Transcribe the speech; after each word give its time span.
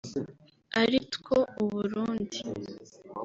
aritwo 0.81 1.35
u 1.61 1.63
Burundi 1.71 2.39